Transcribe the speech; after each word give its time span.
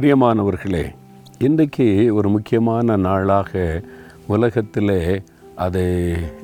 பிரியமானவர்களே 0.00 0.94
இன்றைக்கு 1.38 2.14
ஒரு 2.14 2.28
முக்கியமான 2.28 2.96
நாளாக 2.96 3.82
உலகத்தில் 4.26 5.22
அதை 5.56 5.82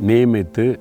நியமித்து 0.06 0.78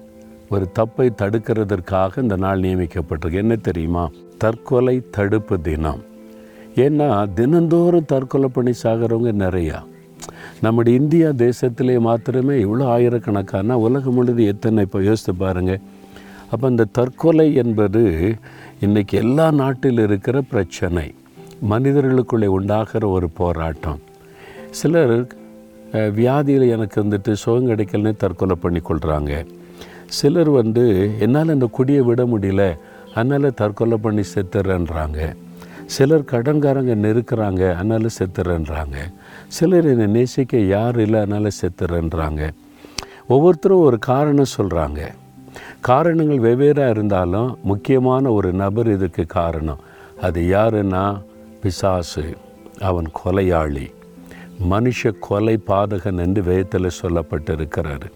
ஒரு 0.49 0.71
தப்பை 0.79 1.09
தடுக்கிறதற்காக 1.17 2.21
இந்த 2.21 2.35
நாள் 2.35 2.59
நியமிக்கப்பட்டிருக்கு. 2.59 3.33
என்ன 3.33 3.55
தெரியுமா? 3.55 4.09
தற்கொலை 4.37 5.03
தடுப்பு 5.11 5.61
தினம். 5.61 6.01
ஏன்னா 6.75 7.33
தினந்தோறும் 7.33 8.05
தற்கொலை 8.05 8.49
பண்ணி 8.49 8.71
சாகிறவங்க 8.83 9.33
நிறையா. 9.45 9.79
நம்முடைய 10.61 10.99
இந்தியா 10.99 11.29
தேசத்திலே 11.29 11.99
மாத்திரமே 11.99 12.63
இவ்வளோ 12.63 12.83
ஆயிரக்கணக்கான 12.83 13.77
உலகம் 13.77 14.13
முழுது 14.13 14.45
எத்தனை 14.45 14.83
இப்போ 14.83 15.01
யோசித்து 15.01 15.35
பாருங்கள் 15.35 15.79
அப்போ 16.51 16.67
இந்த 16.67 16.85
தற்கொலை 16.91 17.53
என்பது 17.53 18.35
இன்றைக்கி 18.81 19.11
எல்லா 19.11 19.51
நாட்டில் 19.51 19.99
இருக்கிற 19.99 20.41
பிரச்சனை. 20.41 21.13
மனிதர்களுக்குள்ளே 21.71 22.45
உண்டாகிற 22.57 23.07
ஒரு 23.07 23.29
போராட்டம். 23.29 23.99
சிலர் 24.69 25.15
வியாதியில் 25.93 26.67
எனக்கு 26.69 27.03
வந்துட்டு 27.03 27.33
சுகம் 27.41 27.69
கிடைக்கலன்னு 27.69 28.13
தற்கொலை 28.23 28.55
பண்ணி 28.61 28.79
கொள்கிறாங்க 28.79 29.33
சிலர் 30.17 30.49
வந்து 30.49 30.83
என்னால் 31.19 31.53
இந்த 31.53 31.67
குடியை 31.77 32.01
விட 32.01 32.23
முடியல. 32.23 32.63
அதனால் 33.15 33.53
தற்கொலை 33.53 33.97
பண்ணி 33.97 34.23
செத்துறேன்றாங்க. 34.33 35.19
சிலர் 35.85 36.29
கடன்காரங்க 36.31 36.93
நெருக்கிறாங்க. 37.05 37.63
அதனால் 37.75 38.15
செத்துறேன்றாங்க. 38.19 38.97
சிலர் 39.47 39.87
என்னை 39.91 40.07
நேசிக்க 40.07 40.57
யார் 40.57 40.99
இல்லை 40.99 41.19
அதனால் 41.19 41.57
செத்துறேன்றாங்க. 41.61 42.51
ஒவ்வொருத்தரும் 43.27 43.85
ஒரு 43.89 43.99
காரணம் 43.99 44.53
சொல்கிறாங்க 44.57 45.01
காரணங்கள் 45.79 46.45
வெவ்வேறாக 46.47 46.89
இருந்தாலும் 46.89 47.57
முக்கியமான 47.63 48.31
ஒரு 48.31 48.53
நபர் 48.53 48.87
இதுக்கு 48.87 49.25
காரணம். 49.25 49.81
அது 50.21 50.41
யாருன்னா 50.41 51.21
பிசாசு 51.65 52.25
அவன் 52.89 53.07
கொலையாளி. 53.19 53.87
மனுஷ 54.71 55.11
கொலை 55.25 55.55
பாதகன் 55.69 56.19
என்று 56.25 56.41
வேதத்தில் 56.49 56.97
சொல்லப்பட்டிருக்கிறாரு. 57.01 58.07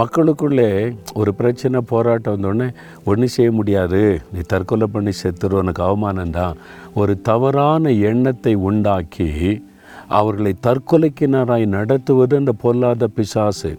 மக்களுக்குள்ளே 0.00 0.68
ஒரு 1.14 1.30
பிரச்சனை 1.38 1.80
போராட்டம் 1.90 2.34
வந்தோடனே 2.34 2.68
ஒன்றும் 3.04 3.32
செய்ய 3.34 3.50
முடியாது. 3.58 4.00
நீ 4.32 4.40
தற்கொலை 4.52 4.86
பண்ணி 4.94 5.12
செத்துரு. 5.22 5.56
உனக்கு 5.62 5.82
அவமானம்தான் 5.82 6.54
ஒரு 6.94 7.14
தவறான 7.28 7.92
எண்ணத்தை 8.10 8.54
உண்டாக்கி 8.68 9.28
அவர்களை 10.18 10.52
தற்கொலைக்கினராய் 10.66 11.66
நடத்துவது 11.76 12.34
அந்த 12.40 12.52
பொல்லாத 12.64 13.08
பிசாசு. 13.18 13.72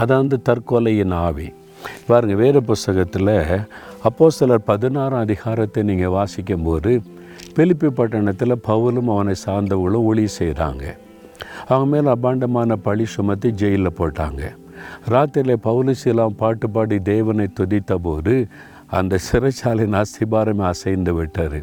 அதான் 0.00 0.22
வந்து 0.22 0.38
தற்கொலையின் 0.48 1.14
ஆவி. 1.26 1.48
பாருங்கள் 2.08 2.40
வேறு 2.42 2.62
புஸ்தகத்தில் 2.62 3.36
அப்போ 4.08 4.26
சிலர் 4.36 4.68
பதினாறாம் 4.70 5.24
அதிகாரத்தை 5.26 5.82
நீங்கள் 5.90 6.16
வாசிக்கும்போது 6.18 6.92
பிலிப்பி 7.56 7.88
பட்டணத்தில் 7.98 8.62
பவுலும் 8.68 9.10
அவனை 9.14 9.34
சார்ந்தவர்களும் 9.46 10.06
ஒளி 10.10 10.24
செய்கிறாங்க 10.38 10.84
அவங்க 11.68 11.86
மேலே 11.92 12.08
அபாண்டமான 12.14 12.76
பழி 12.86 13.04
சுமத்தி 13.14 13.48
ஜெயிலில் 13.60 13.96
போட்டாங்க. 13.98 14.42
ராத்திரியில் 15.12 15.64
பவுலிசீலாம் 15.66 16.38
பாட்டு 16.40 16.66
பாடி 16.70 16.96
தேவனை 17.12 17.46
துதித்த 17.58 17.94
போது 18.06 18.34
அந்த 18.98 19.18
சிறைச்சாலையின் 19.26 19.98
அஸ்திபாரமே 20.00 20.64
அசைந்து 20.72 21.14
விட்டார் 21.14 21.58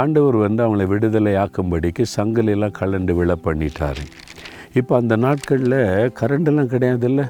ஆண்டவர் 0.00 0.36
வந்து 0.36 0.62
அவங்களை 0.66 0.86
விடுதலை 0.92 1.32
ஆக்கும்படிக்கு 1.42 2.04
சங்கலெல்லாம் 2.16 2.76
கலண்டு 2.78 3.12
விழ 3.18 3.32
பண்ணிட்டார். 3.44 4.00
இப்போ 4.80 4.92
அந்த 4.96 5.14
நாட்களில் 5.26 5.80
கரண்டெல்லாம் 6.20 6.72
கிடையாதுல்ல? 6.72 7.24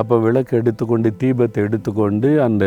அப்போ 0.00 0.14
விளக்கு 0.18 0.52
எடுத்துக்கொண்டு 0.60 1.10
தீபத்தை 1.22 1.60
எடுத்துக்கொண்டு 1.68 2.28
அந்த 2.46 2.64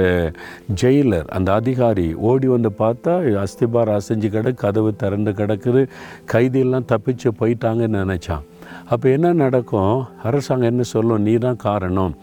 ஜெயிலர் 0.81 1.27
அந்த 1.37 1.49
அதிகாரி 1.59 2.07
ஓடி 2.29 2.47
வந்து 2.55 2.71
பார்த்தா 2.81 3.13
அஸ்திபார் 3.43 3.93
அசைஞ்சு 3.97 4.29
கிடக்கு 4.35 4.63
கதவு 4.65 4.91
திறந்து 5.03 5.33
கிடக்குது 5.39 5.83
கைதியெல்லாம் 6.33 6.89
தப்பிச்சு 6.91 7.31
போயிட்டாங்கன்னு 7.39 8.01
நினச்சான். 8.03 8.45
அப்போ 8.93 9.05
என்ன 9.15 9.33
நடக்கும்? 9.43 9.95
அரசாங்கம் 10.27 10.71
என்ன 10.71 10.83
சொல்லும்? 10.95 11.23
நீ 11.27 11.33
தான் 11.47 11.63
காரணம். 11.67 12.13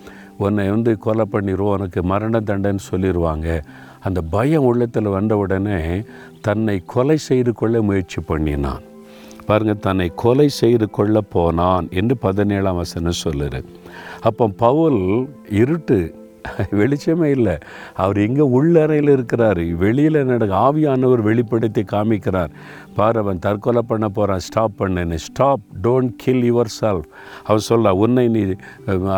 உன்னை 0.45 0.65
வந்து 0.71 0.93
கொலை 1.05 1.25
பண்ணிடுவோம் 1.33 1.75
உனக்கு 1.77 2.01
மரண 2.13 2.41
தண்டனை 2.49 2.81
சொல்லிடுவாங்க 2.91 3.49
அந்த 4.07 4.21
பயம் 4.35 4.67
உள்ளத்தில் 4.71 5.15
வந்த 5.15 5.37
உடனே 5.43 5.79
தன்னை 6.47 6.77
கொலை 6.95 7.17
செய்து 7.29 7.53
கொள்ள 7.61 7.77
முயற்சி 7.89 8.21
பண்ணினான். 8.31 8.83
பாருங்க 9.49 9.75
தன்னை 9.87 10.09
கொலை 10.25 10.49
செய்து 10.61 10.87
கொள்ள 10.99 11.21
போனான் 11.35 11.89
என்று 12.01 12.17
பதினேழாம் 12.27 12.81
வசனம் 12.83 13.21
சொல்லுது. 13.25 13.61
அப்போ 14.29 14.47
பவுல் 14.65 15.03
இருட்டு 15.63 15.99
வெளிச்சமே 16.81 17.29
இல்லை. 17.37 17.55
அவர் 18.03 18.19
இங்கே 18.25 18.45
உள்ளறையில் 18.59 19.11
இருக்கிறார். 19.13 19.61
வெளியில் 19.85 20.19
நடக்க 20.25 20.55
ஆவியானவர் 20.67 21.23
வெளிப்படுத்தி 21.29 21.83
காமிக்கிறார். 21.93 22.53
பாரு 22.99 23.19
அவன் 23.23 23.43
தற்கொலை 23.47 23.83
பண்ண 23.89 24.09
போகிறான் 24.09 24.45
ஸ்டாப் 24.49 24.77
பண்ணு 24.77 25.19
stop 25.29 25.65
don't 25.87 26.13
kill 26.25 26.45
your 26.51 26.73
self 26.81 27.09
அவர் 27.49 27.65
சொல்ல 27.71 27.95
உன்னை 28.05 28.27
நீ 28.37 28.43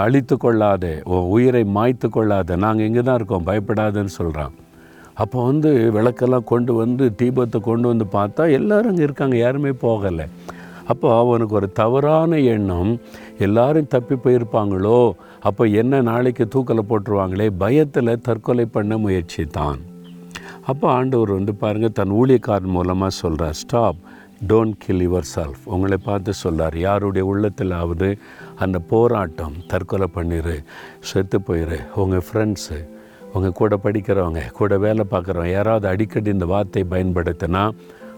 அழித்து 0.04 0.36
கொள்ளாதே. 0.36 0.94
உன் 1.12 1.28
உயிரை 1.34 1.62
மாய்த்து 1.76 2.08
கொள்ளாதே. 2.08 2.56
நாங்கள் 2.64 2.86
இங்கே 2.86 3.04
தான் 3.10 3.20
இருக்கோம். 3.20 3.46
பயப்படாதேன்னு 3.50 4.16
சொல்கிறான் 4.20 4.54
அப்போ 5.22 5.38
வந்து 5.50 5.70
விளக்கெல்லாம் 5.96 6.48
கொண்டு 6.52 6.72
வந்து 6.82 7.04
தீபத்தை 7.20 7.58
கொண்டு 7.68 7.86
வந்து 7.92 8.06
பார்த்தா 8.18 8.42
எல்லாரும் 8.58 8.90
அங்கே 8.92 9.06
இருக்காங்க 9.08 9.36
யாருமே 9.44 9.72
போகலை. 9.84 10.26
அப்போ 10.92 11.08
அவனுக்கு 11.22 11.54
ஒரு 11.60 11.68
தவறான 11.80 12.38
எண்ணம் 12.52 12.92
எல்லாரும் 13.46 13.90
தப்பி 13.94 14.16
போயிருப்பாங்களோ 14.24 15.00
அப்போ 15.48 15.64
என்ன 15.80 16.00
நாளைக்கு 16.10 16.44
தூக்கலை 16.54 16.82
போட்டுருவாங்களே 16.90 17.46
பயத்தில் 17.62 18.12
தற்கொலை 18.28 18.66
பண்ண 18.76 18.98
முயற்சி 19.04 19.42
தான் 19.58 19.80
அப்போ 20.70 20.86
ஆண்டவர் 20.98 21.32
வந்து 21.38 21.52
பாருங்கள் 21.62 21.96
தன் 21.98 22.14
ஊழியக்காரன் 22.20 22.74
மூலமாக 22.76 23.12
சொல்கிறார் 23.22 23.58
stop 23.62 24.00
don't 24.50 24.78
kill 24.84 25.04
your 25.06 25.28
self 25.34 25.62
உங்களை 25.74 25.98
பார்த்து 26.08 26.32
சொல்கிறார் 26.42 26.76
யாருடைய 26.86 27.24
உள்ளத்திலாவது 27.32 28.08
அந்த 28.64 28.78
போராட்டம் 28.92 29.56
தற்கொலை 29.72 30.08
பண்ணிடு 30.16 30.56
செத்து 31.10 31.40
போயிரு. 31.48 31.78
உங்கள் 32.02 32.24
ஃப்ரெண்ட்ஸு 32.28 32.78
உங்கள் 33.32 33.52
கூட 33.52 33.78
படிக்கிறவங்க 33.84 34.50
கூட 34.50 34.78
வேலை 34.78 35.04
பார்க்குறவங்க 35.10 35.50
யாராவது 35.50 35.88
அடிக்கடி 35.88 36.30
இந்த 36.30 36.44
வார்த்தை 36.44 36.84
பயன்படுத்தினா 36.90 37.70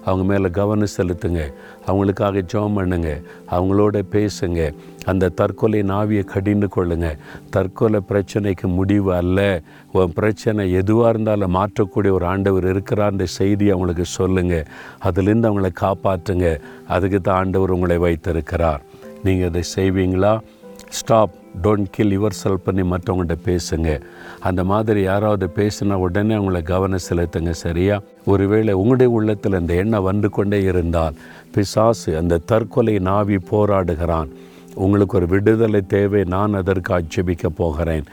அவங்க 0.04 0.24
மேலே 0.24 0.50
கவனம் 0.50 0.94
செலுத்துங்க. 0.96 1.52
அவங்களுக்காக 1.86 2.42
ஜோம் 2.52 2.74
பண்ணுங்க. 2.74 3.20
அவங்களோட 3.50 4.02
பேசுங்க. 4.10 4.74
அந்த 5.04 5.28
தற்கொலை 5.28 5.82
நாவியை 5.82 6.24
கடிந்து 6.24 6.68
கொள்ளுங்க. 6.76 7.18
தற்கொலை 7.50 8.00
பிரச்சனைக்கு 8.08 8.62
முடிவு 8.62 9.14
அல்ல. 9.14 9.60
உன் 9.92 10.12
பிரச்சனை 10.12 10.72
எதுவாக 10.72 11.08
இருந்தாலும் 11.08 11.54
மாற்றக்கூடிய 11.54 12.10
ஒரு 12.10 12.26
ஆண்டவர் 12.26 12.64
இருக்கிறான்ற 12.64 13.22
செய்தி 13.22 13.70
அவங்களுக்கு 13.70 14.04
சொல்லுங்கள் 14.04 14.66
அதுலேருந்து 15.04 15.50
அவங்கள 15.50 15.68
காப்பாற்றுங்க. 15.80 16.60
அதுக்கு 16.88 17.20
தான் 17.20 17.36
ஆண்டவர் 17.36 17.70
உங்களை 17.70 17.98
வைத்திருக்கிறார். 17.98 18.82
நீங்கள் 19.24 19.48
அதை 19.48 19.62
செய்வீங்களா? 19.76 20.40
Stop 20.90 21.30
don't 21.62 21.86
kill 21.90 22.20
your 22.20 22.38
self 22.44 22.64
பண்ணி 22.64 22.80
மற்றவங்கள்ட்ட 22.80 23.36
பேசுங்க. 23.44 24.00
அந்த 24.40 24.64
மாதிரி 24.64 25.02
யாராவது 25.02 25.50
பேசினா 25.54 25.92
உடனே 25.92 26.34
அவங்கள 26.34 26.62
கவனம் 26.62 27.06
செலுத்துங்க 27.10 27.50
சரியா? 27.50 28.00
ஒருவேளை 28.26 28.72
உங்களுடைய 28.74 29.12
உள்ளத்தில் 29.12 29.54
அந்த 29.54 29.74
எண்ணம் 29.74 30.02
வந்து 30.02 30.30
கொண்டே 30.30 30.62
இருந்தால் 30.62 31.14
பிசாசு 31.52 32.16
அந்த 32.16 32.38
தற்கொலை 32.38 32.98
நாவி 32.98 33.38
போராடுகிறான். 33.50 34.28
உங்களுக்கு 34.74 35.16
ஒரு 35.16 35.26
விடுதலை 35.26 35.80
தேவை 35.80 36.24
நான் 36.24 36.54
அதற்கு 36.54 36.94
ஆட்சேபிக்க 36.94 37.48
போகிறேன். 37.48 38.04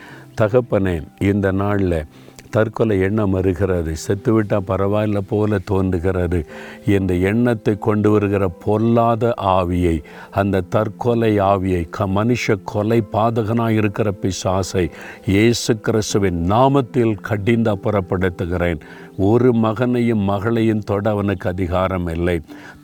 தகப்பனே 0.42 1.02
இந்த 1.20 1.52
நாளில் 1.52 2.06
தற்கொலை 2.50 2.96
எண்ணம் 3.00 3.36
வருகிறது. 3.38 3.92
செத்துவிட்டால் 3.96 4.68
பரவாயில்ல 4.68 5.20
போல 5.30 5.60
தோன்றுகிறது. 5.72 6.40
இந்த 6.96 7.14
எண்ணத்தை 7.32 7.74
கொண்டு 7.88 8.12
வருகிற 8.12 8.48
பொல்லாத 8.66 9.34
ஆவியை 9.58 9.96
அந்த 10.42 10.66
தற்கொலை 10.76 11.32
ஆவியை 11.52 11.84
க 11.90 12.08
மனுஷ 12.08 12.56
கொலை 12.64 13.00
பாதகனாக 13.14 13.80
இருக்கிற 13.82 14.14
பிசாசை 14.22 14.86
இயேசு 15.34 15.74
கிறிஸ்துவின் 15.80 16.40
நாமத்தில் 16.52 17.16
கடிந்த 17.22 17.78
புறப்படுத்துகிறேன். 17.84 18.82
ஒரு 19.28 19.50
மகனையும் 19.54 20.24
மகளையும் 20.30 20.84
தொட 20.90 21.06
அவனுக்கு 21.10 21.46
அதிகாரம் 21.50 22.08
இல்லை. 22.08 22.36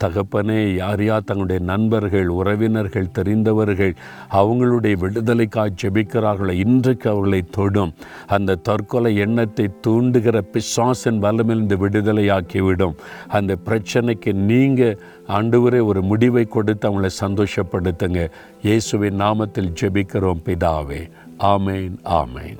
தகப்பனே 0.04 0.60
யார் 0.76 1.04
யார் 1.04 1.26
தங்களுடைய 1.26 1.60
நண்பர்கள் 1.72 2.30
உறவினர்கள் 2.38 3.14
தெரிந்தவர்கள் 3.18 3.94
அவங்களுடைய 4.40 4.96
விடுதலைக்காய் 5.04 5.78
ஜெபிக்கிறார்களோ 5.82 6.56
இன்றைக்கு 6.66 7.08
அவர்களை 7.10 7.42
தொடும். 7.58 7.94
அந்த 8.28 8.60
தற்கொலை 8.70 9.12
எண்ணத்தை 9.16 9.53
தூண்டுகிற 9.60 10.38
பிசாசின் 10.42 11.22
பலமிருந்து 11.22 11.76
விடுதலையாக்கிவிடும். 11.84 12.96
அந்த 13.28 13.56
பிரச்சனைக்கு 13.66 14.34
நீங்கள் 14.34 15.00
ஆண்டவரே 15.28 15.86
ஒரு 15.86 16.02
முடிவை 16.02 16.46
கொடுத்து 16.46 16.86
அவங்களை 16.90 17.10
சந்தோஷப்படுத்துங்க. 17.22 18.30
இயேசுவின் 18.62 19.22
நாமத்தில் 19.22 19.74
ஜெபிக்கிறோம் 19.82 20.44
பிதாவே. 20.46 21.10
ஆமேன் 21.40 21.96
ஆமேன். 22.04 22.58